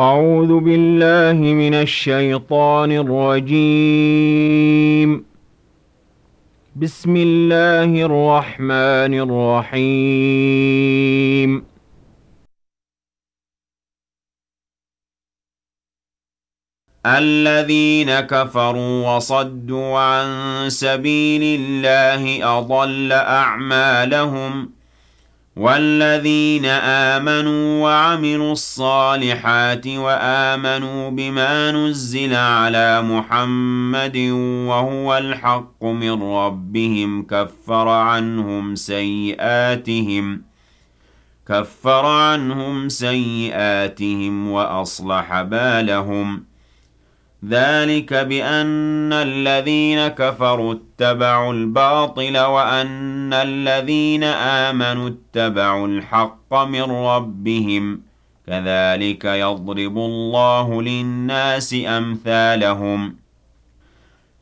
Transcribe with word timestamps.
أعوذ 0.00 0.58
بالله 0.60 1.38
من 1.60 1.74
الشيطان 1.74 2.92
الرجيم 2.92 5.24
بسم 6.76 7.16
الله 7.16 7.90
الرحمن 8.08 9.12
الرحيم 9.24 11.50
الذين 17.06 18.20
كفروا 18.20 19.16
وصدوا 19.16 19.98
عن 19.98 20.26
سبيل 20.70 21.60
الله 21.60 22.44
أضل 22.58 23.12
أعمالهم 23.12 24.66
ۖ 24.76 24.79
والذين 25.60 26.64
آمنوا 26.84 27.82
وعملوا 27.82 28.52
الصالحات 28.52 29.86
وآمنوا 29.86 31.10
بما 31.10 31.72
نزل 31.72 32.34
على 32.34 33.02
محمد 33.02 34.16
وهو 34.68 35.18
الحق 35.18 35.84
من 35.84 36.22
ربهم 36.22 37.22
كفر 37.26 37.88
عنهم 37.88 38.74
سيئاتهم 38.74 40.42
كفر 41.48 42.06
عنهم 42.06 42.88
سيئاتهم 42.88 44.50
وأصلح 44.50 45.42
بالهم 45.42 46.36
ۖ 46.46 46.49
ذلك 47.48 48.14
بأن 48.14 49.12
الذين 49.12 50.08
كفروا 50.08 50.74
اتبعوا 50.74 51.52
الباطل 51.52 52.38
وأن 52.38 53.32
الذين 53.32 54.24
آمنوا 54.24 55.08
اتبعوا 55.08 55.86
الحق 55.86 56.54
من 56.54 56.82
ربهم 56.82 58.00
كذلك 58.46 59.24
يضرب 59.24 59.96
الله 59.98 60.82
للناس 60.82 61.76
أمثالهم 61.86 63.08
ۖ 63.10 63.19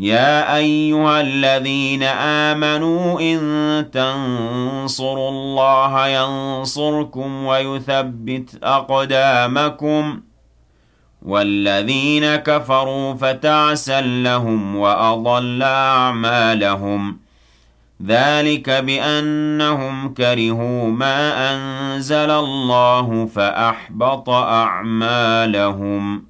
يا 0.00 0.56
أيها 0.56 1.20
الذين 1.20 2.02
آمنوا 2.52 3.20
إن 3.20 3.38
تنصروا 3.92 5.28
الله 5.28 6.06
ينصركم 6.08 7.44
ويثبت 7.44 8.58
أقدامكم 8.64 10.20
والذين 11.22 12.36
كفروا 12.36 13.14
فتعسى 13.14 14.22
لهم 14.22 14.76
وأضل 14.76 15.62
أعمالهم 15.62 17.18
ذلك 18.06 18.70
بأنهم 18.70 20.08
كرهوا 20.14 20.86
ما 20.88 21.34
أنزل 21.54 22.30
الله 22.30 23.26
فأحبط 23.34 24.28
أعمالهم 24.30 26.29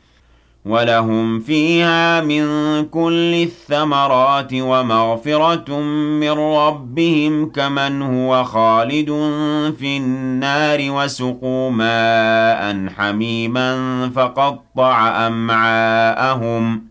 وَلَهُمْ 0.65 1.39
فِيهَا 1.39 2.21
مِن 2.21 2.45
كُلِّ 2.85 3.33
الثَّمَرَاتِ 3.43 4.53
وَمَغْفِرَةٌ 4.53 5.79
مِّن 6.19 6.31
رَّبِّهِمْ 6.31 7.45
كَمَنْ 7.51 8.01
هُوَ 8.01 8.43
خَالِدٌ 8.43 9.07
فِي 9.79 9.97
النَّارِ 9.97 10.79
وَسُقُوا 10.89 11.69
مَاءً 11.69 12.87
حَمِيمًا 12.97 13.73
فَقَطَّعَ 14.15 15.27
أَمْعَاءَهُمْ 15.27 16.77
ۚ 16.77 16.90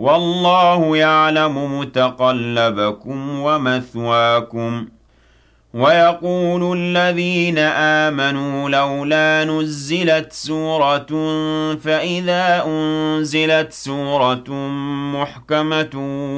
والله 0.00 0.96
يعلم 0.96 1.78
متقلبكم 1.78 3.40
ومثواكم 3.40 4.86
ويقول 5.74 6.78
الذين 6.78 7.58
آمنوا 8.08 8.70
لولا 8.70 9.44
نزلت 9.44 10.32
سورة 10.32 11.08
فإذا 11.74 12.64
أنزلت 12.66 13.72
سورة 13.72 14.50
محكمة 15.14 15.90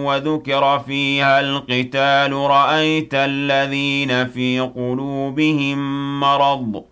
وذكر 0.07 0.79
فيها 0.79 1.41
القتال 1.41 2.33
رأيت 2.33 3.15
الذين 3.15 4.27
في 4.29 4.61
قلوبهم 4.61 5.79
مرض 6.21 6.85
ۖ 6.89 6.92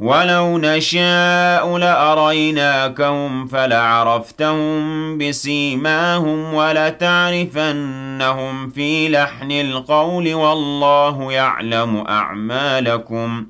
وَلَوْ 0.00 0.58
نَشَاءُ 0.58 1.76
لَأَرَيْنَاكَهُمْ 1.78 3.46
فَلَعَرَفْتَهُم 3.46 5.18
بِسِيمَاهُمْ 5.18 6.54
وَلَتَعْرِفَنَّهُمْ 6.54 8.70
فِي 8.70 9.08
لَحْنِ 9.08 9.50
الْقَوْلِ 9.52 10.34
وَاللَّهُ 10.34 11.32
يَعْلَمُ 11.32 12.04
أَعْمَالَكُمْ 12.08 13.46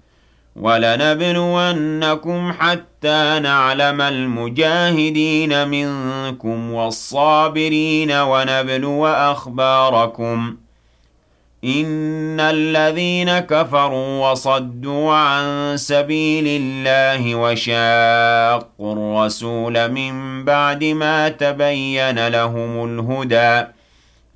وَلَنَبْلُوَنَّكُمْ 0.57 2.53
حَتَّى 2.59 3.41
نَعْلَمَ 3.43 4.01
الْمُجَاهِدِينَ 4.01 5.69
مِنكُمْ 5.69 6.71
وَالصَّابِرِينَ 6.73 8.13
وَنَبْلُوَ 8.13 9.07
أَخْبَارَكُمْ 9.07 10.57
إن 11.65 12.41
الذين 12.41 13.39
كفروا 13.39 14.31
وصدوا 14.31 15.13
عن 15.15 15.73
سبيل 15.77 16.45
الله 16.63 17.35
وشاقوا 17.35 18.93
الرسول 18.93 19.91
من 19.93 20.45
بعد 20.45 20.85
ما 20.85 21.29
تبين 21.29 22.29
لهم 22.29 22.85
الهدى 22.85 23.71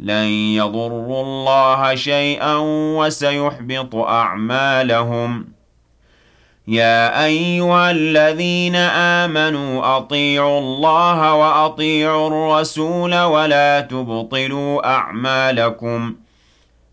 لن 0.00 0.26
يضروا 0.56 1.22
الله 1.22 1.94
شيئا 1.94 2.56
وسيحبط 2.96 3.94
أعمالهم 3.94 5.44
يا 6.68 7.24
أيها 7.24 7.90
الذين 7.90 8.76
آمنوا 9.24 9.96
أطيعوا 9.96 10.58
الله 10.60 11.34
وأطيعوا 11.34 12.26
الرسول 12.28 13.14
ولا 13.20 13.80
تبطلوا 13.80 14.86
أعمالكم 14.94 16.12
ۖ 16.20 16.23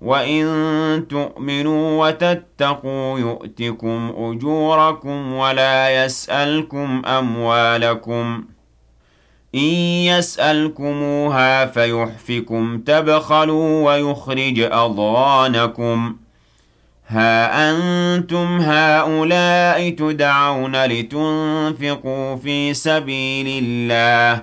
وَإِن 0.00 1.04
تُؤْمِنُوا 1.08 2.06
وَتَتَّقُوا 2.06 3.18
يُؤْتِكُمْ 3.18 4.12
أُجُورَكُمْ 4.18 5.32
وَلَا 5.32 6.04
يَسْأَلْكُمْ 6.04 7.02
أَمْوَالَكُمْ 7.06 8.44
إِن 9.54 9.60
يَسْأَلْكُمُوهَا 10.10 11.66
فَيُحْفِكُمْ 11.66 12.78
تَبْخَلُوا 12.78 13.84
وَيُخْرِجْ 13.86 14.60
أَضْغَانَكُمْ 14.60 16.16
ها 17.10 17.70
أنتم 17.70 18.58
هؤلاء 18.60 19.88
تدعون 19.90 20.84
لتنفقوا 20.86 22.36
في 22.36 22.74
سبيل 22.74 23.64
الله 23.64 24.42